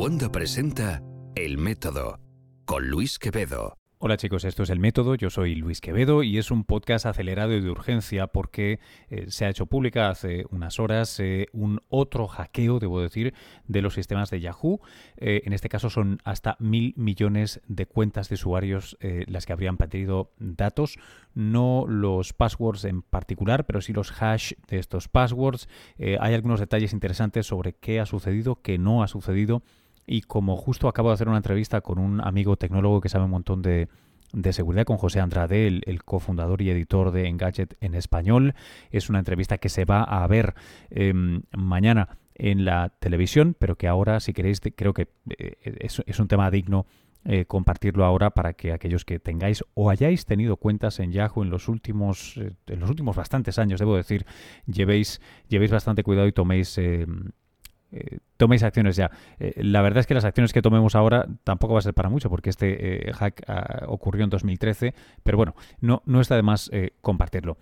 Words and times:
Wanda 0.00 0.32
presenta 0.32 1.02
El 1.34 1.58
Método 1.58 2.20
con 2.64 2.88
Luis 2.88 3.18
Quevedo. 3.18 3.76
Hola 3.98 4.16
chicos, 4.16 4.46
esto 4.46 4.62
es 4.62 4.70
El 4.70 4.80
Método, 4.80 5.14
yo 5.14 5.28
soy 5.28 5.54
Luis 5.54 5.82
Quevedo 5.82 6.22
y 6.22 6.38
es 6.38 6.50
un 6.50 6.64
podcast 6.64 7.04
acelerado 7.04 7.52
y 7.52 7.60
de 7.60 7.68
urgencia 7.68 8.26
porque 8.28 8.80
eh, 9.10 9.26
se 9.28 9.44
ha 9.44 9.50
hecho 9.50 9.66
pública 9.66 10.08
hace 10.08 10.46
unas 10.48 10.80
horas 10.80 11.20
eh, 11.20 11.48
un 11.52 11.82
otro 11.90 12.28
hackeo, 12.28 12.78
debo 12.78 13.02
decir, 13.02 13.34
de 13.68 13.82
los 13.82 13.92
sistemas 13.92 14.30
de 14.30 14.40
Yahoo. 14.40 14.80
Eh, 15.18 15.42
en 15.44 15.52
este 15.52 15.68
caso 15.68 15.90
son 15.90 16.18
hasta 16.24 16.56
mil 16.60 16.94
millones 16.96 17.60
de 17.68 17.84
cuentas 17.84 18.30
de 18.30 18.36
usuarios 18.36 18.96
las 19.00 19.44
que 19.44 19.52
habrían 19.52 19.76
perdido 19.76 20.32
datos, 20.38 20.98
no 21.34 21.84
los 21.86 22.32
passwords 22.32 22.86
en 22.86 23.02
particular, 23.02 23.66
pero 23.66 23.82
sí 23.82 23.92
los 23.92 24.10
hash 24.22 24.54
de 24.68 24.78
estos 24.78 25.08
passwords. 25.08 25.68
hay 25.98 26.32
algunos 26.32 26.58
detalles 26.58 26.94
interesantes 26.94 27.46
sobre 27.46 27.74
qué 27.74 28.00
ha 28.00 28.06
sucedido, 28.06 28.62
qué 28.62 28.78
no 28.78 29.02
ha 29.02 29.06
sucedido 29.08 29.62
y 30.06 30.22
como 30.22 30.56
justo 30.56 30.88
acabo 30.88 31.08
de 31.08 31.14
hacer 31.14 31.28
una 31.28 31.36
entrevista 31.36 31.80
con 31.80 31.98
un 31.98 32.20
amigo 32.20 32.56
tecnólogo 32.56 33.00
que 33.00 33.08
sabe 33.08 33.24
un 33.24 33.30
montón 33.30 33.62
de, 33.62 33.88
seguridad 34.52 34.84
con 34.84 34.96
José 34.96 35.20
Andrade, 35.20 35.66
el, 35.66 36.04
cofundador 36.04 36.62
y 36.62 36.70
editor 36.70 37.10
de 37.10 37.28
Engadget 37.28 37.76
en 37.80 37.94
español. 37.94 38.54
Es 38.90 39.08
una 39.08 39.18
entrevista 39.18 39.58
que 39.58 39.68
se 39.68 39.84
va 39.84 40.02
a 40.02 40.26
ver 40.26 40.54
em, 40.90 41.42
mañana 41.56 42.18
en 42.34 42.64
la 42.64 42.88
televisión, 43.00 43.54
pero 43.58 43.76
que 43.76 43.86
ahora, 43.86 44.18
si 44.20 44.32
queréis, 44.32 44.60
creo 44.74 44.94
que 44.94 45.08
eh, 45.38 45.56
es, 45.80 46.18
un 46.18 46.28
tema 46.28 46.50
digno 46.50 46.86
eh, 47.24 47.44
compartirlo 47.44 48.06
ahora 48.06 48.30
para 48.30 48.54
que 48.54 48.72
aquellos 48.72 49.04
que 49.04 49.18
tengáis 49.18 49.62
o 49.74 49.90
hayáis 49.90 50.24
tenido 50.24 50.56
cuentas 50.56 51.00
en 51.00 51.12
Yahoo 51.12 51.42
en 51.42 51.50
los 51.50 51.68
últimos, 51.68 52.38
eh, 52.38 52.52
en 52.66 52.80
los 52.80 52.88
últimos 52.88 53.14
bastantes 53.14 53.58
años, 53.58 53.78
debo 53.78 53.94
decir, 53.94 54.24
llevéis, 54.66 55.20
llevéis 55.48 55.70
bastante 55.70 56.02
cuidado 56.02 56.28
y 56.28 56.32
toméis 56.32 56.78
em, 56.78 57.32
eh, 57.92 58.18
toméis 58.36 58.62
acciones 58.62 58.96
ya. 58.96 59.10
Eh, 59.38 59.52
la 59.62 59.82
verdad 59.82 60.00
es 60.00 60.06
que 60.06 60.14
las 60.14 60.24
acciones 60.24 60.52
que 60.52 60.62
tomemos 60.62 60.94
ahora 60.94 61.26
tampoco 61.44 61.74
va 61.74 61.80
a 61.80 61.82
ser 61.82 61.94
para 61.94 62.08
mucho, 62.08 62.30
porque 62.30 62.50
este 62.50 63.08
eh, 63.08 63.12
hack 63.12 63.42
ah, 63.48 63.84
ocurrió 63.88 64.24
en 64.24 64.30
2013, 64.30 64.94
pero 65.22 65.36
bueno, 65.36 65.54
no, 65.80 66.02
no 66.06 66.20
está 66.20 66.36
de 66.36 66.42
más 66.42 66.70
compartirlo. 67.00 67.56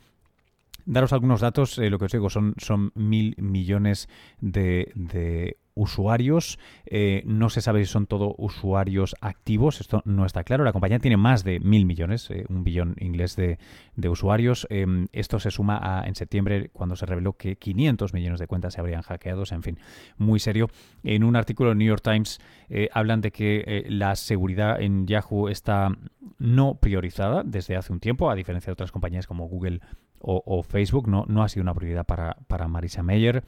Daros 0.84 1.12
algunos 1.12 1.40
datos, 1.40 1.76
lo 1.76 1.98
que 1.98 2.06
os 2.06 2.12
digo 2.12 2.30
son, 2.30 2.54
son 2.56 2.92
mil 2.94 3.34
millones 3.38 4.08
de, 4.40 4.90
de 4.94 5.58
usuarios. 5.78 6.58
Eh, 6.86 7.22
no 7.24 7.50
se 7.50 7.60
sabe 7.60 7.84
si 7.84 7.90
son 7.90 8.06
todos 8.06 8.34
usuarios 8.36 9.14
activos, 9.20 9.80
esto 9.80 10.02
no 10.04 10.26
está 10.26 10.42
claro. 10.42 10.64
La 10.64 10.72
compañía 10.72 10.98
tiene 10.98 11.16
más 11.16 11.44
de 11.44 11.60
mil 11.60 11.86
millones, 11.86 12.28
eh, 12.30 12.44
un 12.48 12.64
billón 12.64 12.96
inglés 12.98 13.36
de, 13.36 13.58
usuarios. 14.08 14.66
Em, 14.70 15.06
esto 15.12 15.38
se 15.38 15.50
suma 15.50 15.78
a 15.82 16.06
en 16.06 16.14
septiembre 16.14 16.70
cuando 16.72 16.96
se 16.96 17.06
reveló 17.06 17.34
que 17.34 17.56
500 17.56 18.12
millones 18.14 18.40
de 18.40 18.46
cuentas 18.46 18.74
se 18.74 18.80
habrían 18.80 19.02
hackeado. 19.02 19.44
en 19.50 19.62
fin, 19.62 19.78
muy 20.16 20.40
serio. 20.40 20.68
En 21.04 21.24
un 21.24 21.36
artículo 21.36 21.70
del 21.70 21.78
New 21.78 21.86
York 21.86 22.02
Times 22.02 22.40
eh, 22.68 22.88
hablan 22.92 23.20
de 23.20 23.30
que 23.30 23.84
la 23.88 24.16
seguridad 24.16 24.80
en 24.80 25.06
Yahoo 25.06 25.48
está 25.48 25.90
no 26.38 26.76
priorizada 26.76 27.42
desde 27.44 27.76
hace 27.76 27.92
un 27.92 28.00
tiempo, 28.00 28.30
a 28.30 28.34
diferencia 28.34 28.70
de 28.70 28.72
otras 28.72 28.90
compañías 28.90 29.26
como 29.26 29.46
Google 29.46 29.80
o, 30.20 30.62
Facebook. 30.62 31.06
No, 31.06 31.24
no 31.28 31.42
ha 31.42 31.48
sido 31.48 31.62
una 31.62 31.74
prioridad 31.74 32.04
para, 32.04 32.36
para 32.48 32.66
Marisa 32.66 33.02
Mayer. 33.02 33.44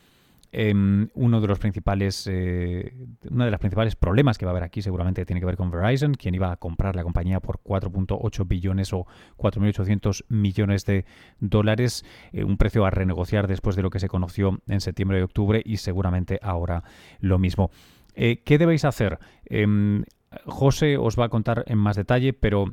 Em, 0.53 1.09
uno 1.15 1.41
de 1.41 1.47
los 1.47 1.61
principales, 1.61 2.27
eh, 2.29 2.93
uno 3.31 3.45
de 3.45 3.53
los 3.53 3.61
principales 3.61 3.95
problemas 3.95 4.37
que 4.37 4.47
va 4.47 4.51
a 4.51 4.55
haber 4.55 4.65
aquí 4.65 4.83
seguramente 4.83 5.25
tiene 5.25 5.39
que 5.39 5.47
ver 5.47 5.57
con 5.57 5.71
Verizon, 5.71 6.15
quien 6.15 6.35
iba 6.35 6.51
a 6.51 6.57
comprar 6.57 6.97
la 6.97 7.05
compañía 7.05 7.39
por 7.39 7.61
4.8 7.63 8.49
billones 8.49 8.93
o 8.93 9.07
4.800 9.37 10.25
millones 10.29 10.85
de 10.87 11.05
dólares, 11.39 12.05
eh, 12.33 12.43
un 12.43 12.57
precio 12.57 12.85
a 12.85 12.91
renegociar 12.91 13.47
después 13.47 13.77
de 13.77 13.83
lo 13.83 13.91
que 13.91 14.01
se 14.01 14.09
conoció 14.09 14.59
en 14.67 14.81
septiembre 14.81 15.21
y 15.21 15.23
octubre 15.23 15.63
y 15.65 15.77
seguramente 15.77 16.41
ahora 16.43 16.83
lo 17.21 17.39
mismo. 17.39 17.71
Eh, 18.15 18.43
¿Qué 18.45 18.59
debéis 18.59 18.85
hacer? 18.85 19.21
Em, 19.45 20.05
José 20.47 20.97
os 20.97 21.19
va 21.19 21.27
a 21.27 21.29
contar 21.29 21.63
en 21.67 21.79
más 21.79 21.97
detalle, 21.97 22.33
pero 22.33 22.67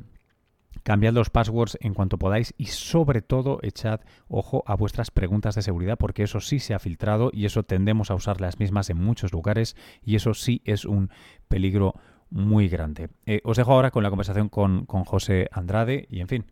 Cambiad 0.82 1.12
los 1.12 1.30
passwords 1.30 1.76
en 1.80 1.94
cuanto 1.94 2.18
podáis 2.18 2.54
y 2.56 2.66
sobre 2.66 3.20
todo 3.20 3.58
echad 3.62 4.00
ojo 4.28 4.62
a 4.66 4.74
vuestras 4.74 5.10
preguntas 5.10 5.54
de 5.54 5.62
seguridad 5.62 5.98
porque 5.98 6.22
eso 6.22 6.40
sí 6.40 6.60
se 6.60 6.74
ha 6.74 6.78
filtrado 6.78 7.30
y 7.32 7.46
eso 7.46 7.62
tendemos 7.62 8.10
a 8.10 8.14
usar 8.14 8.40
las 8.40 8.58
mismas 8.58 8.88
en 8.90 8.96
muchos 8.96 9.32
lugares 9.32 9.76
y 10.04 10.16
eso 10.16 10.34
sí 10.34 10.62
es 10.64 10.84
un 10.84 11.10
peligro 11.48 11.94
muy 12.30 12.68
grande. 12.68 13.08
Eh, 13.26 13.40
os 13.44 13.56
dejo 13.56 13.72
ahora 13.72 13.90
con 13.90 14.02
la 14.02 14.10
conversación 14.10 14.48
con, 14.48 14.86
José 14.86 15.48
Andrade 15.52 16.06
y 16.10 16.20
en 16.20 16.28
fin, 16.28 16.44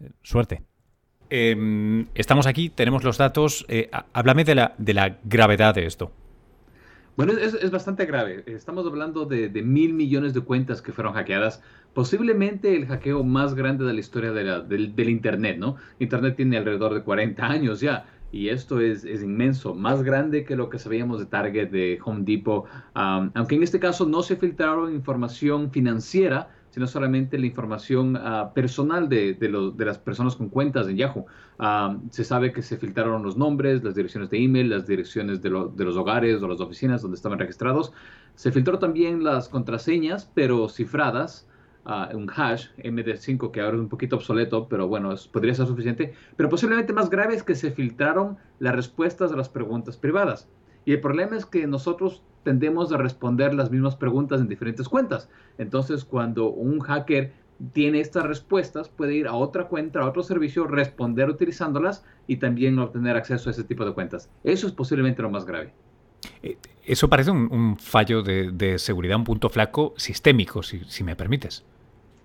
eh, 0.00 0.10
suerte. 0.22 0.62
Em, 1.30 2.06
estamos 2.14 2.46
aquí, 2.46 2.68
tenemos 2.68 3.04
los 3.04 3.16
datos. 3.16 3.64
Eh, 3.68 3.90
háblame 4.12 4.44
de 4.44 4.54
la, 4.54 4.74
de 4.76 4.94
la 4.94 5.18
gravedad 5.24 5.74
de 5.74 5.86
esto. 5.86 6.12
Bueno, 7.14 7.34
es, 7.34 7.70
bastante 7.70 8.06
grave. 8.06 8.42
Estamos 8.46 8.86
hablando 8.86 9.26
de, 9.26 9.50
mil 9.62 9.92
millones 9.92 10.32
de 10.32 10.40
cuentas 10.40 10.80
que 10.80 10.92
fueron 10.92 11.12
hackeadas. 11.12 11.62
Posiblemente 11.92 12.74
el 12.74 12.86
hackeo 12.86 13.22
más 13.22 13.54
grande 13.54 13.84
de 13.84 13.92
la 13.92 14.00
historia 14.00 14.32
del, 14.32 14.94
Internet, 15.10 15.58
¿no? 15.58 15.76
Internet 15.98 16.36
tiene 16.36 16.56
alrededor 16.56 16.94
de 16.94 17.02
40 17.02 17.44
años 17.46 17.80
ya. 17.80 18.06
Y 18.32 18.48
esto 18.48 18.80
es, 18.80 19.04
inmenso, 19.04 19.74
más 19.74 20.02
grande 20.02 20.44
que 20.44 20.56
lo 20.56 20.70
que 20.70 20.78
sabíamos 20.78 21.18
de 21.18 21.26
Target, 21.26 21.68
de 21.68 21.98
Home 22.02 22.22
Depot. 22.24 22.64
aunque 22.94 23.56
en 23.56 23.62
este 23.62 23.78
caso 23.78 24.06
no 24.06 24.22
se 24.22 24.36
filtraron 24.36 24.94
información 24.94 25.70
financiera, 25.70 26.48
sino 26.72 26.86
solamente 26.86 27.38
la 27.38 27.46
información 27.46 28.16
ah, 28.16 28.50
personal 28.54 29.08
de, 29.08 29.34
de, 29.34 29.84
las 29.84 29.98
personas 29.98 30.36
con 30.36 30.48
cuentas 30.48 30.88
en 30.88 30.96
Yahoo. 30.96 31.26
Ah, 31.58 31.98
se 32.10 32.24
sabe 32.24 32.50
que 32.50 32.62
se 32.62 32.78
filtraron 32.78 33.22
los 33.22 33.36
nombres, 33.36 33.84
las 33.84 33.94
direcciones 33.94 34.30
de 34.30 34.42
email, 34.42 34.70
las 34.70 34.86
direcciones 34.86 35.42
de, 35.42 35.50
los 35.50 35.96
hogares 35.96 36.42
o 36.42 36.48
las 36.48 36.60
oficinas 36.60 37.02
donde 37.02 37.16
estaban 37.16 37.38
registrados. 37.38 37.92
Se 38.36 38.50
filtró 38.50 38.78
también 38.78 39.22
las 39.22 39.48
contraseñas, 39.48 40.30
pero 40.34 40.68
cifradas. 40.68 41.46
Uh, 41.84 42.16
un 42.16 42.30
hash 42.30 42.68
MD5 42.78 43.50
que 43.50 43.60
ahora 43.60 43.74
es 43.74 43.82
un 43.82 43.88
poquito 43.88 44.14
obsoleto, 44.14 44.68
pero 44.68 44.86
bueno, 44.86 45.12
podría 45.32 45.52
ser 45.52 45.66
suficiente. 45.66 46.14
Pero 46.36 46.48
posiblemente 46.48 46.92
más 46.92 47.10
grave 47.10 47.34
es 47.34 47.42
que 47.42 47.56
se 47.56 47.72
filtraron 47.72 48.38
las 48.60 48.76
respuestas 48.76 49.32
a 49.32 49.36
las 49.36 49.48
preguntas 49.48 49.96
privadas. 49.96 50.48
Y 50.84 50.92
el 50.92 51.00
problema 51.00 51.36
es 51.36 51.44
que 51.44 51.66
nosotros 51.66 52.22
tendemos 52.42 52.92
a 52.92 52.96
responder 52.96 53.54
las 53.54 53.70
mismas 53.70 53.96
preguntas 53.96 54.40
en 54.40 54.48
diferentes 54.48 54.88
cuentas. 54.88 55.28
Entonces, 55.58 56.04
cuando 56.04 56.50
un 56.50 56.80
hacker 56.80 57.32
tiene 57.72 58.00
estas 58.00 58.24
respuestas, 58.24 58.88
puede 58.88 59.14
ir 59.14 59.28
a 59.28 59.34
otra 59.34 59.68
cuenta, 59.68 60.00
a 60.00 60.08
otro 60.08 60.22
servicio, 60.22 60.66
responder 60.66 61.28
utilizándolas 61.28 62.04
y 62.26 62.36
también 62.36 62.78
obtener 62.78 63.16
acceso 63.16 63.50
a 63.50 63.52
ese 63.52 63.64
tipo 63.64 63.84
de 63.84 63.92
cuentas. 63.92 64.30
Eso 64.42 64.66
es 64.66 64.72
posiblemente 64.72 65.22
lo 65.22 65.30
más 65.30 65.44
grave. 65.44 65.72
Eh, 66.42 66.56
eso 66.84 67.08
parece 67.08 67.30
un, 67.30 67.76
fallo 67.78 68.22
de, 68.22 68.78
seguridad, 68.78 69.16
un 69.16 69.24
punto 69.24 69.48
flaco 69.48 69.94
sistémico, 69.96 70.62
si 70.62 71.04
me 71.04 71.14
permites. 71.14 71.64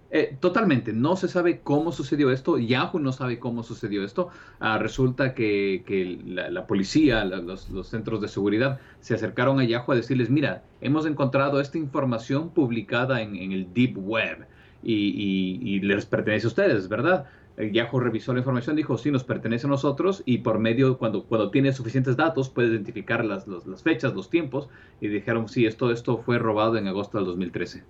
Eh, 0.10 0.38
totalmente, 0.40 0.94
no 0.94 1.18
se 1.18 1.28
sabe 1.28 1.60
cómo 1.62 1.92
sucedió 1.92 2.32
esto, 2.32 2.58
Yahoo 2.58 3.00
no 3.00 3.12
sabe 3.12 3.40
cómo 3.40 3.64
sucedió 3.64 4.06
esto. 4.06 4.30
Ah, 4.60 4.78
resulta 4.78 5.34
que, 5.34 6.22
la, 6.26 6.66
policía, 6.66 7.26
los, 7.26 7.68
centros 7.90 8.22
de 8.22 8.30
seguridad 8.30 8.80
se 9.02 9.16
acercaron 9.16 9.60
a 9.60 9.66
Yahoo 9.66 9.92
a 9.92 9.96
decirles, 9.96 10.30
mira, 10.30 10.64
hemos 10.80 11.06
encontrado 11.06 11.60
esta 11.60 11.78
información 11.78 12.52
publicada 12.52 13.22
en, 13.22 13.52
el 13.52 13.74
Deep 13.74 13.98
Web 13.98 14.48
y, 14.82 15.80
les 15.82 16.06
pertenece 16.06 16.48
a 16.48 16.50
ustedes, 16.50 16.88
¿verdad? 16.88 17.26
Eh, 17.58 17.72
Yahoo 17.74 18.00
revisó 18.00 18.32
la 18.32 18.40
información, 18.40 18.78
dijo, 18.78 18.98
sí, 18.98 19.12
nos 19.12 19.26
pertenece 19.26 19.68
a 19.68 19.70
nosotros 19.70 20.24
y 20.26 20.38
por 20.38 20.58
medio, 20.58 20.98
cuando, 20.98 21.24
cuando 21.26 21.52
tiene 21.52 21.74
suficientes 21.74 22.16
datos, 22.16 22.50
puede 22.50 22.70
identificar 22.70 23.26
las, 23.26 23.46
las 23.46 23.84
fechas, 23.84 24.14
los 24.14 24.30
tiempos 24.30 24.70
y 25.02 25.10
dijeron, 25.10 25.50
sí, 25.50 25.66
esto, 25.66 25.92
esto 25.92 26.18
fue 26.20 26.40
robado 26.40 26.78
en 26.78 26.88
agosto 26.88 27.18
del 27.18 27.26
2013. 27.26 27.84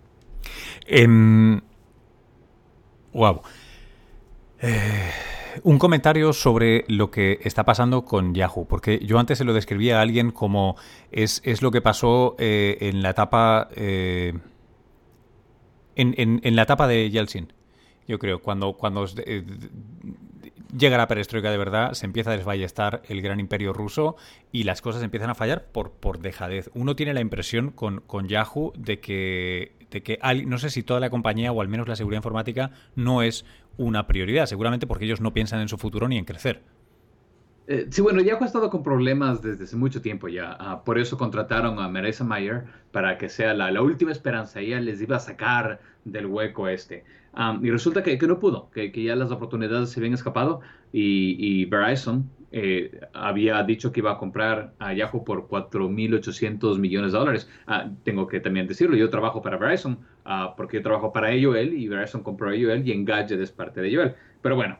Wow. 3.17 3.41
Eh, 4.61 5.11
un 5.63 5.79
comentario 5.79 6.33
sobre 6.33 6.85
lo 6.87 7.09
que 7.09 7.39
está 7.41 7.65
pasando 7.65 8.05
con 8.05 8.35
Yahoo, 8.35 8.67
porque 8.67 8.99
yo 9.03 9.17
antes 9.17 9.39
se 9.39 9.43
lo 9.43 9.55
describía 9.55 9.97
a 9.97 10.03
alguien 10.03 10.29
como 10.29 10.75
es, 11.11 11.41
lo 11.63 11.71
que 11.71 11.81
pasó 11.81 12.35
eh, 12.37 12.77
en 12.79 13.01
la 13.01 13.09
etapa 13.09 13.69
eh, 13.75 14.33
en, 15.95 16.55
la 16.55 16.61
etapa 16.61 16.87
de 16.87 17.09
Yeltsin. 17.09 17.51
Yo 18.07 18.19
creo, 18.19 18.39
cuando, 18.39 18.73
cuando 18.73 19.07
llega 20.75 20.97
la 20.97 21.07
perestroika 21.07 21.51
de 21.51 21.57
verdad, 21.57 21.93
se 21.93 22.05
empieza 22.05 22.31
a 22.31 22.37
desballestar 22.37 23.01
el 23.07 23.21
gran 23.21 23.39
imperio 23.39 23.73
ruso 23.73 24.15
y 24.51 24.63
las 24.63 24.81
cosas 24.81 25.03
empiezan 25.03 25.29
a 25.29 25.35
fallar 25.35 25.65
por, 25.65 25.91
por 25.91 26.19
dejadez. 26.19 26.69
Uno 26.73 26.95
tiene 26.95 27.13
la 27.13 27.21
impresión 27.21 27.71
con, 27.71 28.01
con 28.01 28.27
Yahoo 28.27 28.73
de 28.77 28.99
que, 28.99 29.73
de 29.91 30.03
que 30.03 30.19
no 30.45 30.57
sé 30.57 30.69
si 30.69 30.83
toda 30.83 30.99
la 30.99 31.09
compañía 31.09 31.51
o 31.51 31.61
al 31.61 31.67
menos 31.67 31.87
la 31.87 31.95
seguridad 31.95 32.19
informática 32.19 32.71
no 32.95 33.21
es 33.21 33.45
una 33.77 34.07
prioridad, 34.07 34.47
seguramente 34.47 34.87
porque 34.87 35.05
ellos 35.05 35.21
no 35.21 35.33
piensan 35.33 35.61
en 35.61 35.69
su 35.69 35.77
futuro 35.77 36.07
ni 36.07 36.17
en 36.17 36.25
crecer. 36.25 36.61
Eh, 37.67 37.87
sí, 37.89 38.01
bueno, 38.01 38.21
Yahoo 38.21 38.43
ha 38.43 38.45
estado 38.45 38.69
con 38.69 38.81
problemas 38.81 39.41
desde 39.41 39.65
hace 39.65 39.75
mucho 39.75 40.01
tiempo 40.01 40.29
ya. 40.29 40.55
Ah, 40.57 40.83
por 40.85 40.97
eso 40.97 41.17
contrataron 41.17 41.79
a 41.79 41.89
Marisa 41.89 42.23
Mayer 42.23 42.63
para 42.91 43.17
que 43.17 43.27
sea 43.27 43.53
la, 43.53 43.81
última 43.81 44.11
esperanza. 44.11 44.61
Ella 44.61 44.79
les 44.79 45.01
iba 45.01 45.17
a 45.17 45.19
sacar 45.19 45.81
del 46.05 46.27
hueco 46.27 46.69
este. 46.69 47.03
y 47.61 47.69
resulta 47.69 48.03
que, 48.03 48.17
no 48.25 48.39
pudo, 48.39 48.69
que, 48.71 48.91
ya 48.91 49.15
las 49.17 49.31
oportunidades 49.31 49.89
se 49.89 49.99
habían 49.99 50.13
escapado 50.13 50.61
y, 50.93 51.65
Verizon 51.65 52.29
eh, 52.53 53.01
había 53.13 53.61
dicho 53.63 53.91
que 53.91 53.99
iba 53.99 54.13
a 54.13 54.17
comprar 54.17 54.73
a 54.79 54.93
Yahoo 54.93 55.25
por 55.25 55.49
4.800 55.49 56.79
millones 56.79 57.11
de 57.11 57.17
dólares. 57.19 57.49
Ah, 57.67 57.89
tengo 58.03 58.27
que 58.27 58.39
también 58.39 58.67
decirlo, 58.67 58.95
yo 58.95 59.09
trabajo 59.09 59.41
para 59.41 59.57
Verizon, 59.57 59.99
ah, 60.23 60.53
porque 60.55 60.77
yo 60.77 60.83
trabajo 60.83 61.11
para 61.11 61.27
AOL 61.27 61.73
y 61.73 61.87
Verizon 61.89 62.23
compró 62.23 62.49
AOL 62.49 62.87
y 62.87 62.93
Engadget 62.93 63.41
es 63.41 63.51
parte 63.51 63.81
de 63.81 63.93
AOL. 63.97 64.15
Pero 64.41 64.55
bueno, 64.55 64.77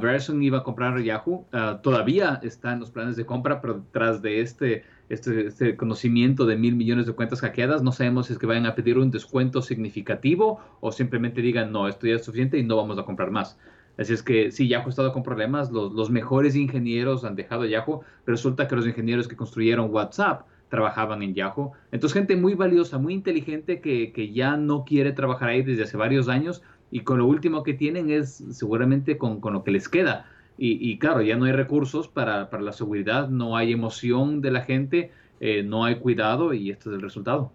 Verizon 0.00 0.42
iba 0.42 0.58
a 0.58 0.62
comprar 0.62 1.00
Yahoo, 1.00 1.46
todavía 1.82 2.40
está 2.42 2.72
en 2.72 2.80
los 2.80 2.90
planes 2.90 3.16
de 3.16 3.26
compra, 3.26 3.60
pero 3.60 3.74
detrás 3.74 4.22
de 4.22 4.40
este, 4.40 4.84
este, 5.08 5.48
este, 5.48 5.76
conocimiento 5.76 6.46
de 6.46 6.56
mil 6.56 6.76
millones 6.76 7.06
de 7.06 7.12
cuentas 7.12 7.40
hackeadas, 7.40 7.82
no 7.82 7.90
sabemos 7.90 8.26
si 8.26 8.34
es 8.34 8.38
que 8.38 8.46
vayan 8.46 8.66
a 8.66 8.74
pedir 8.74 8.98
un 8.98 9.10
descuento 9.10 9.62
significativo 9.62 10.60
o 10.80 10.92
simplemente 10.92 11.42
digan, 11.42 11.72
no, 11.72 11.88
esto 11.88 12.06
ya 12.06 12.14
es 12.14 12.24
suficiente 12.24 12.56
y 12.56 12.62
no 12.62 12.76
vamos 12.76 12.98
a 12.98 13.02
comprar 13.02 13.30
más. 13.30 13.58
Así 13.98 14.12
es 14.12 14.22
que 14.22 14.50
sí, 14.50 14.68
Yahoo 14.68 14.86
ha 14.86 14.90
estado 14.90 15.12
con 15.12 15.22
problemas, 15.22 15.70
los, 15.70 15.92
los 15.92 16.10
mejores 16.10 16.56
ingenieros 16.56 17.24
han 17.24 17.34
dejado 17.34 17.64
Yahoo, 17.64 18.02
resulta 18.26 18.66
que 18.68 18.76
los 18.76 18.86
ingenieros 18.86 19.28
que 19.28 19.36
construyeron 19.36 19.90
WhatsApp 19.90 20.46
trabajaban 20.68 21.22
en 21.22 21.34
Yahoo. 21.34 21.72
Entonces, 21.92 22.14
gente 22.14 22.36
muy 22.36 22.54
valiosa, 22.54 22.98
muy 22.98 23.14
inteligente 23.14 23.80
que, 23.80 24.12
que, 24.12 24.32
ya 24.32 24.56
no 24.56 24.84
quiere 24.84 25.12
trabajar 25.12 25.50
ahí 25.50 25.62
desde 25.62 25.84
hace 25.84 25.96
varios 25.96 26.28
años 26.28 26.62
y 26.90 27.00
con 27.00 27.18
lo 27.18 27.26
último 27.26 27.62
que 27.62 27.74
tienen 27.74 28.10
es 28.10 28.44
seguramente 28.50 29.18
con, 29.18 29.40
con 29.40 29.52
lo 29.52 29.64
que 29.64 29.70
les 29.70 29.88
queda. 29.88 30.26
Y, 30.56 30.78
y, 30.88 30.98
claro, 30.98 31.22
ya 31.22 31.36
no 31.36 31.46
hay 31.46 31.52
recursos 31.52 32.06
para, 32.06 32.48
para, 32.50 32.62
la 32.62 32.72
seguridad, 32.72 33.28
no 33.28 33.56
hay 33.56 33.72
emoción 33.72 34.40
de 34.40 34.52
la 34.52 34.60
gente, 34.60 35.10
eh, 35.40 35.64
no 35.64 35.84
hay 35.84 35.96
cuidado 35.96 36.54
y 36.54 36.70
este 36.70 36.90
es 36.90 36.94
el 36.94 37.02
resultado. 37.02 37.50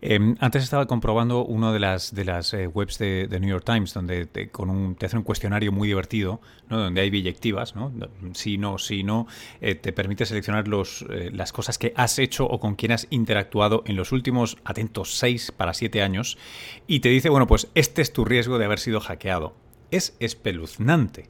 Eh, 0.00 0.34
antes 0.40 0.62
estaba 0.62 0.86
comprobando 0.86 1.44
una 1.44 1.72
de 1.72 1.80
las, 1.80 2.14
de 2.14 2.24
las 2.24 2.54
eh, 2.54 2.66
webs 2.66 2.98
de, 2.98 3.28
New 3.40 3.50
York 3.50 3.64
Times 3.64 3.94
donde 3.94 4.26
te, 4.26 4.48
con 4.50 4.70
un, 4.70 4.94
te 4.94 5.06
hacen 5.06 5.18
un 5.18 5.24
cuestionario 5.24 5.72
muy 5.72 5.88
divertido, 5.88 6.40
donde 6.68 7.00
hay 7.00 7.10
billectivas, 7.10 7.74
¿no? 7.74 7.92
si 8.32 8.58
no, 8.58 8.78
si 8.78 9.02
no, 9.02 9.26
eh, 9.60 9.74
te 9.74 9.92
permite 9.92 10.26
seleccionar 10.26 10.68
los, 10.68 11.04
eh, 11.10 11.30
las 11.32 11.52
cosas 11.52 11.78
que 11.78 11.92
has 11.96 12.18
hecho 12.18 12.46
o 12.46 12.60
con 12.60 12.74
quien 12.74 12.92
has 12.92 13.06
interactuado 13.10 13.82
en 13.86 13.96
los 13.96 14.12
últimos, 14.12 14.56
atentos, 14.64 15.14
6 15.16 15.52
para 15.52 15.74
7 15.74 16.02
años, 16.02 16.38
y 16.86 17.00
te 17.00 17.08
dice, 17.08 17.28
bueno, 17.28 17.46
pues 17.46 17.68
este 17.74 18.02
es 18.02 18.12
tu 18.12 18.24
riesgo 18.24 18.58
de 18.58 18.64
haber 18.64 18.78
sido 18.78 19.00
hackeado. 19.00 19.54
Es 19.90 20.16
espeluznante. 20.20 21.28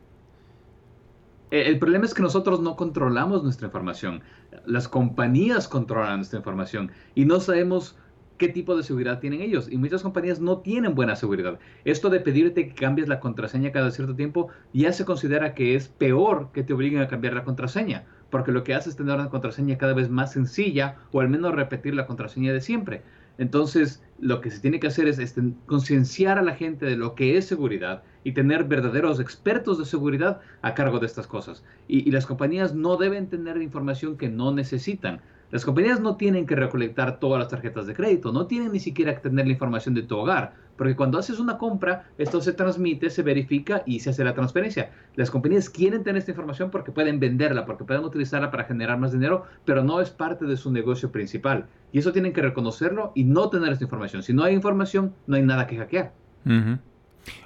El 1.51 1.79
problema 1.79 2.05
es 2.05 2.15
que 2.15 2.23
nosotros 2.23 2.61
no 2.61 2.75
controlamos 2.75 3.45
nuestra 3.45 3.67
información. 3.67 4.23
Las 4.67 4.89
compañías 4.89 5.69
controlan 5.69 6.17
nuestra 6.17 6.39
información 6.39 6.91
y 7.15 7.27
no 7.27 7.39
sabemos 7.39 7.97
qué 8.39 8.49
tipo 8.49 8.77
de 8.77 8.83
seguridad 8.83 9.21
tienen 9.21 9.41
ellos. 9.41 9.71
Y 9.71 9.77
muchas 9.77 10.03
compañías 10.03 10.41
no 10.41 10.59
tienen 10.59 10.95
buena 10.95 11.17
seguridad. 11.17 11.59
Esto 11.85 12.11
de 12.11 12.21
pedirte 12.21 12.69
que 12.69 12.75
cambies 12.75 13.09
la 13.09 13.21
contraseña 13.21 13.73
cada 13.73 13.91
cierto 13.91 14.15
tiempo 14.15 14.49
ya 14.73 14.93
se 14.93 15.05
considera 15.05 15.55
que 15.55 15.75
es 15.75 15.89
peor 15.89 16.51
que 16.53 16.63
te 16.63 16.73
obliguen 16.73 17.01
a 17.01 17.09
cambiar 17.09 17.35
la 17.35 17.45
contraseña, 17.45 18.05
porque 18.31 18.53
lo 18.53 18.65
que 18.65 18.75
hace 18.75 18.91
es 18.91 18.97
tener 18.97 19.15
una 19.15 19.31
contraseña 19.31 19.79
cada 19.79 19.95
vez 19.95 20.11
más 20.11 20.33
sencilla 20.33 20.97
o 21.13 21.21
al 21.21 21.29
menos 21.29 21.55
repetir 21.55 21.95
la 21.95 22.07
contraseña 22.07 22.53
de 22.53 22.61
siempre. 22.61 23.03
Entonces, 23.37 24.03
lo 24.21 24.41
que 24.41 24.51
se 24.51 24.61
tiene 24.61 24.79
que 24.79 24.87
hacer 24.87 25.09
es, 25.09 25.19
es 25.19 25.35
concienciar 25.67 26.39
a 26.39 26.43
la 26.43 26.55
gente 26.55 26.87
de 26.87 26.97
lo 26.97 27.15
que 27.17 27.37
es 27.37 27.47
seguridad 27.47 28.05
y 28.23 28.33
tener 28.33 28.65
verdaderos 28.65 29.19
expertos 29.19 29.79
de 29.79 29.85
seguridad 29.85 30.41
a 30.63 30.75
cargo 30.75 31.01
de 31.01 31.07
estas 31.07 31.27
cosas. 31.27 31.65
Y 31.89 32.11
las 32.13 32.27
compañías 32.27 32.75
no 32.75 32.97
deben 32.97 33.29
tener 33.29 33.61
información 33.61 34.17
que 34.17 34.29
no 34.29 34.53
necesitan. 34.53 35.21
Las 35.51 35.65
compañías 35.65 36.01
no 36.01 36.17
tienen 36.17 36.47
que 36.47 36.57
recolectar 36.57 37.21
todas 37.21 37.39
las 37.39 37.49
tarjetas 37.49 37.87
de 37.87 37.95
crédito, 37.95 38.33
no 38.33 38.47
tienen 38.47 38.73
ni 38.73 38.81
siquiera 38.81 39.15
que 39.15 39.21
tener 39.21 39.47
la 39.47 39.53
información 39.53 39.95
de 39.95 40.03
tu 40.03 40.17
hogar, 40.17 40.55
porque 40.77 40.97
cuando 40.97 41.19
haces 41.19 41.39
una 41.39 41.59
compra, 41.59 42.07
esto 42.19 42.41
se 42.41 42.53
transmite, 42.53 43.11
se 43.11 43.23
verifica 43.23 43.83
y 43.87 44.01
se 44.01 44.11
hace 44.11 44.25
la 44.25 44.35
transferencia. 44.35 44.91
Las 45.15 45.31
compañías 45.31 45.71
quieren 45.71 46.03
tener 46.03 46.19
esta 46.19 46.33
información 46.33 46.71
porque 46.71 46.93
pueden 46.93 47.21
venderla, 47.21 47.65
porque 47.67 47.85
pueden 47.85 48.05
utilizarla 48.05 48.51
para 48.51 48.65
generar 48.65 48.99
más 48.99 49.13
dinero, 49.13 49.45
pero 49.65 49.85
no 49.85 50.01
es 50.01 50.11
parte 50.11 50.45
de 50.45 50.57
su 50.57 50.73
negocio 50.73 51.13
principal. 51.13 51.67
Y 51.93 51.99
eso 51.99 52.13
tienen 52.13 52.33
que 52.33 52.43
reconocerlo 52.43 53.13
y 53.15 53.25
no 53.25 53.49
tener 53.51 53.73
esta 53.73 53.85
información. 53.85 54.23
Si 54.23 54.33
no 54.33 54.43
hay 54.43 54.55
información, 54.55 55.15
no 55.27 55.37
hay 55.37 55.43
nada 55.43 55.67
que 55.67 55.77
hackear. 55.77 56.13
Uh. 56.47 56.77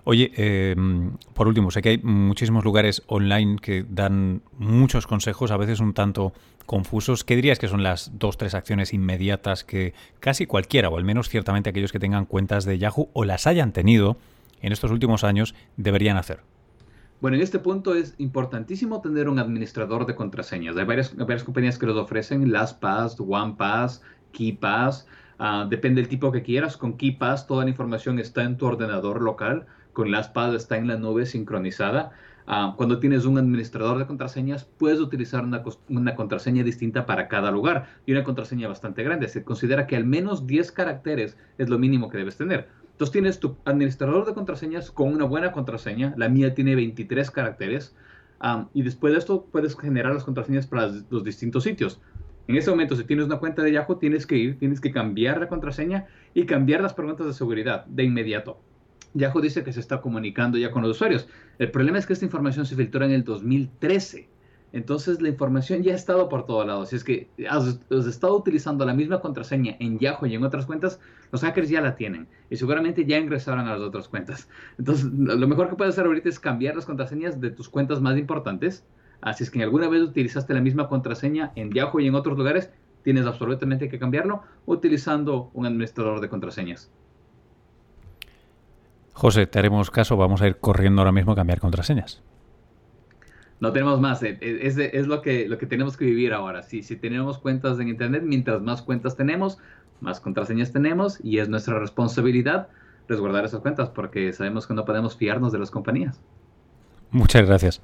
Oye, 0.05 0.33
eh, 0.37 0.77
por 1.35 1.49
último, 1.49 1.71
sé 1.71 1.83
que 1.83 1.91
hay 1.91 1.99
muchísimos 1.99 2.65
lugares 2.65 3.03
online 3.07 3.57
que 3.61 3.85
dan 3.89 4.43
muchos 4.57 5.07
consejos, 5.07 5.51
a 5.51 5.57
veces 5.57 5.81
un 5.81 5.95
tanto 5.95 6.33
confusos. 6.67 7.25
¿Qué 7.25 7.37
dirías 7.37 7.59
que 7.59 7.69
son 7.69 7.83
las 7.83 8.19
dos, 8.19 8.37
tres 8.37 8.55
acciones 8.55 8.93
inmediatas 8.93 9.65
que 9.65 9.95
casi 10.21 10.47
cualquiera, 10.47 10.89
o 10.91 10.99
al 10.99 11.05
menos 11.05 11.29
ciertamente 11.29 11.71
aquellos 11.71 11.93
que 11.93 11.99
tengan 11.99 12.27
cuentas 12.27 12.65
de 12.65 12.79
Yahoo 12.79 13.09
o 13.13 13.25
las 13.25 13.47
hayan 13.47 13.73
tenido 13.73 14.19
en 14.61 14.73
estos 14.73 14.91
últimos 14.91 15.25
años, 15.25 15.55
deberían 15.77 16.17
hacer? 16.17 16.41
Bueno, 17.21 17.37
en 17.37 17.43
este 17.43 17.59
punto 17.59 17.95
es 17.95 18.15
importantísimo 18.19 19.01
tener 19.01 19.29
un 19.29 19.41
administrador 19.41 20.07
de 20.07 20.15
contraseñas. 20.15 20.77
Hay 20.77 20.85
varias, 20.85 21.17
varias 21.17 21.43
compañías 21.43 21.79
que 21.79 21.87
los 21.87 21.97
ofrecen, 21.97 22.53
LastPass, 22.53 23.17
OnePass, 23.19 24.03
KeyPass. 24.33 25.07
Uh, 25.39 25.69
depende 25.69 26.01
del 26.01 26.09
tipo 26.09 26.33
que 26.33 26.43
quieras. 26.43 26.77
Con 26.77 26.97
KeyPass 26.97 27.47
toda 27.47 27.65
la 27.65 27.71
información 27.71 28.19
está 28.19 28.43
en 28.45 28.57
tu 28.57 28.67
ordenador 28.67 29.23
local. 29.23 29.67
Con 29.93 30.11
LastPass 30.11 30.55
está 30.55 30.77
en 30.77 30.89
la 30.89 30.97
nube 30.97 31.27
sincronizada. 31.27 32.13
Uh, 32.47 32.75
cuando 32.77 32.99
tienes 32.99 33.27
un 33.27 33.39
administrador 33.39 33.99
de 33.99 34.07
contraseñas, 34.07 34.65
puedes 34.65 35.01
utilizar 35.01 35.45
una, 35.45 35.63
una, 35.89 36.15
contraseña 36.15 36.63
distinta 36.63 37.05
para 37.05 37.29
cada 37.29 37.51
lugar 37.51 37.87
y 38.07 38.13
una 38.13 38.25
contraseña 38.25 38.69
bastante 38.69 39.03
grande. 39.03 39.29
Se 39.29 39.45
considera 39.45 39.87
que 39.87 39.97
al 39.97 40.07
menos 40.07 40.47
10 40.47 40.73
caracteres 40.73 41.37
es 41.59 41.69
lo 41.69 41.79
mínimo 41.79 42.09
que 42.09 42.19
debes 42.19 42.37
tener. 42.37 42.69
Entonces 42.93 43.13
tienes 43.13 43.39
tu 43.39 43.57
administrador 43.65 44.27
de 44.27 44.35
contraseñas 44.35 44.91
con 44.91 45.13
una 45.13 45.25
buena 45.25 45.53
contraseña. 45.53 46.15
La 46.17 46.29
mía 46.29 46.55
tiene 46.55 46.75
23 46.75 47.31
caracteres. 47.31 47.95
Um, 48.43 48.67
y 48.73 48.83
después 48.83 49.13
de 49.13 49.19
esto 49.19 49.47
puedes 49.53 49.77
generar 49.77 50.15
las 50.15 50.25
contraseñas 50.25 50.67
para 50.67 50.91
los 51.11 51.23
distintos 51.23 51.65
sitios. 51.65 52.01
En 52.49 52.57
ese 52.57 52.71
momento, 52.71 52.97
si 52.97 53.05
tienes 53.05 53.27
una 53.27 53.39
cuenta 53.39 53.63
de 53.63 53.73
Yahoo, 53.73 53.99
tienes 53.99 54.27
que 54.27 54.37
ir, 54.39 54.59
tienes 54.59 54.81
que 54.81 54.91
cambiar 54.91 55.39
la 55.39 55.49
contraseña 55.49 56.07
y 56.33 56.47
cambiar 56.47 56.81
las 56.81 56.95
preguntas 56.95 57.27
de 57.27 57.35
seguridad 57.35 57.85
de 57.85 58.05
inmediato. 58.05 58.59
Yahoo 59.13 59.43
dice 59.43 59.63
que 59.63 59.73
se 59.75 59.81
está 59.81 60.01
comunicando 60.01 60.57
ya 60.57 60.71
con 60.71 60.81
los 60.81 60.93
usuarios. 60.93 61.29
El 61.59 61.71
problema 61.71 61.99
es 61.99 62.07
que 62.07 62.15
esta 62.15 62.25
información 62.25 62.65
se 62.65 62.75
filtró 62.75 63.05
en 63.05 63.11
el 63.11 63.23
2013. 63.23 64.29
Entonces 64.73 65.21
la 65.21 65.29
información 65.29 65.83
ya 65.83 65.93
ha 65.93 65.97
estado 65.97 66.31
por 66.31 66.47
todos 66.47 66.67
lados. 66.67 66.89
Si 66.89 66.97
es 66.97 67.05
que 67.05 67.29
has, 67.51 67.81
has, 67.91 68.07
estado 68.07 68.37
utilizando 68.37 68.87
la 68.87 68.95
misma 68.95 69.21
contraseña 69.21 69.77
en 69.79 69.99
Yahoo 69.99 70.27
y 70.27 70.35
en 70.35 70.43
otras 70.43 70.65
cuentas, 70.65 71.01
los 71.33 71.43
hackers 71.43 71.69
ya 71.69 71.83
la 71.83 71.97
tienen. 71.97 72.29
Y 72.49 72.57
seguramente 72.57 73.05
ya 73.05 73.19
ingresaron 73.19 73.67
a 73.67 73.73
las 73.73 73.83
otras 73.83 74.09
cuentas. 74.09 74.49
Entonces 74.79 75.05
lo 75.05 75.47
mejor 75.47 75.69
que 75.69 75.77
puedes 75.77 75.95
hacer 75.95 76.07
ahorita 76.07 76.31
es 76.31 76.41
cambiar 76.41 76.77
las 76.77 76.87
contraseñas 76.87 77.43
de 77.43 77.51
tus 77.51 77.69
cuentas 77.69 78.01
más 78.01 78.17
importantes 78.17 78.85
Así 79.21 79.45
es 79.45 79.51
que 79.51 79.63
alguna 79.63 79.89
vez 79.89 80.03
utilizaste 80.03 80.55
la 80.55 80.61
misma 80.61 80.89
contraseña 80.89 81.53
en 81.57 81.73
Yahoo 81.73 82.01
y 82.01 82.07
en 82.07 82.15
otros 82.15 82.39
lugares, 82.39 82.71
tienes 83.03 83.27
absolutamente 83.27 83.89
que 83.89 83.99
cambiarlo 83.99 84.43
utilizando 84.67 85.51
un 85.55 85.67
administrador 85.67 86.21
de 86.21 86.29
contraseñas. 86.29 86.91
José, 89.13 89.47
te 89.47 89.59
haremos 89.59 89.91
caso, 89.91 90.17
vamos 90.17 90.43
a 90.43 90.47
ir 90.47 90.59
corriendo 90.59 91.01
ahora 91.01 91.13
mismo 91.13 91.33
a 91.33 91.35
cambiar 91.35 91.59
contraseñas. 91.59 92.23
No 93.61 93.73
tenemos 93.73 94.01
más, 94.01 94.23
es, 94.23 94.79
es 94.79 95.07
lo, 95.09 95.21
que, 95.21 95.49
lo 95.49 95.59
que 95.59 95.67
tenemos 95.67 95.97
que 95.97 96.05
vivir 96.05 96.33
ahora. 96.33 96.63
Si, 96.63 96.85
si 96.85 96.95
tenemos 96.95 97.39
cuentas 97.39 97.81
en 97.81 97.89
Internet, 97.89 98.23
mientras 98.25 98.63
más 98.63 98.83
cuentas 98.83 99.17
tenemos, 99.17 99.59
más 100.01 100.21
contraseñas 100.21 100.73
tenemos 100.73 101.19
y 101.25 101.39
es 101.39 101.49
nuestra 101.49 101.81
responsabilidad 101.81 102.69
resguardar 103.09 103.45
esas 103.45 103.61
cuentas 103.61 103.89
porque 103.89 104.33
sabemos 104.33 104.67
que 104.67 104.75
no 104.75 104.85
podemos 104.85 105.17
fiarnos 105.17 105.51
de 105.51 105.59
las 105.59 105.73
compañías. 105.73 106.21
Muchas 107.11 107.47
gracias. 107.47 107.81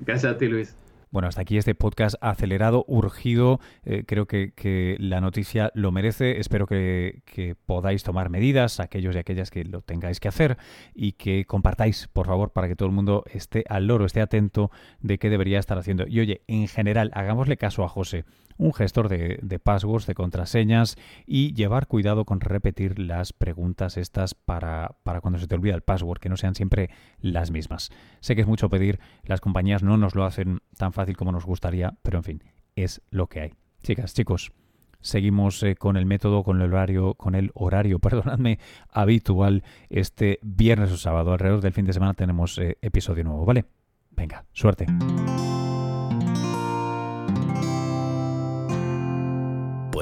Gracias 0.00 0.34
a 0.34 0.38
ti, 0.38 0.46
Luis. 0.46 0.76
Bueno, 1.10 1.28
hasta 1.28 1.40
aquí 1.40 1.56
este 1.56 1.74
podcast 1.74 2.16
acelerado, 2.20 2.84
urgido. 2.88 3.60
Eh, 3.84 4.04
creo 4.06 4.26
que, 4.26 4.52
que, 4.54 4.96
la 4.98 5.20
noticia 5.20 5.70
lo 5.74 5.92
merece. 5.92 6.40
Espero 6.40 6.66
que, 6.66 7.22
que, 7.24 7.54
podáis 7.54 8.02
tomar 8.02 8.28
medidas, 8.28 8.80
aquellos 8.80 9.14
y 9.14 9.18
aquellas 9.18 9.50
que 9.50 9.64
lo 9.64 9.82
tengáis 9.82 10.20
que 10.20 10.28
hacer, 10.28 10.58
y 10.94 11.12
que 11.12 11.46
compartáis, 11.46 12.08
por 12.08 12.26
favor, 12.26 12.50
para 12.50 12.68
que 12.68 12.76
todo 12.76 12.88
el 12.88 12.94
mundo 12.94 13.24
esté 13.32 13.64
al 13.68 13.86
loro, 13.86 14.04
esté 14.04 14.20
atento 14.20 14.70
de 15.00 15.18
qué 15.18 15.30
debería 15.30 15.58
estar 15.58 15.78
haciendo. 15.78 16.06
Y 16.06 16.20
oye, 16.20 16.42
en 16.48 16.68
general, 16.68 17.10
hagámosle 17.14 17.56
caso 17.56 17.84
a 17.84 17.88
José 17.88 18.24
un 18.58 18.72
gestor 18.72 19.08
de, 19.08 19.38
de, 19.42 19.58
passwords, 19.58 20.06
de 20.06 20.14
contraseñas 20.14 20.96
y 21.26 21.54
llevar 21.54 21.86
cuidado 21.86 22.24
con 22.24 22.40
repetir 22.40 22.98
las 22.98 23.32
preguntas 23.32 23.96
estas 23.96 24.34
para, 24.34 24.96
para 25.02 25.20
cuando 25.20 25.38
se 25.38 25.46
te 25.46 25.54
olvida 25.54 25.74
el 25.74 25.82
password, 25.82 26.18
que 26.18 26.28
no 26.28 26.36
sean 26.36 26.54
siempre 26.54 26.90
las 27.20 27.50
mismas. 27.50 27.90
Sé 28.20 28.34
que 28.34 28.42
es 28.42 28.46
mucho 28.46 28.68
pedir, 28.68 29.00
las 29.24 29.40
compañías 29.40 29.82
no 29.82 29.96
nos 29.96 30.14
lo 30.14 30.24
hacen 30.24 30.60
tan 30.76 30.92
fácil 30.92 31.16
como 31.16 31.32
nos 31.32 31.44
gustaría, 31.44 31.94
pero 32.02 32.18
en 32.18 32.24
fin, 32.24 32.44
es 32.74 33.02
lo 33.10 33.26
que 33.28 33.40
hay. 33.40 33.54
Chicas, 33.82 34.14
chicos, 34.14 34.52
seguimos 35.00 35.62
eh, 35.62 35.76
con 35.76 35.96
el 35.96 36.06
método, 36.06 36.42
con 36.42 36.60
el 36.60 36.72
horario, 36.72 37.14
con 37.14 37.34
el 37.34 37.50
horario, 37.54 37.98
perdonadme, 38.00 38.58
habitual 38.90 39.64
este 39.88 40.38
viernes 40.42 40.92
o 40.92 40.96
sábado. 40.96 41.32
Alrededor 41.32 41.60
del 41.60 41.72
fin 41.72 41.86
de 41.86 41.92
semana 41.92 42.14
tenemos 42.14 42.58
eh, 42.58 42.78
episodio 42.82 43.24
nuevo, 43.24 43.44
¿vale? 43.44 43.64
Venga, 44.10 44.44
suerte. 44.52 44.86